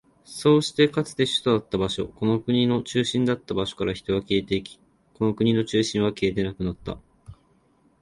[0.25, 4.79] そうして、かつて首都だった場所、この国の中心だった場所から人は消えていき、
[5.13, 6.97] この国の中心は消えてなくなった。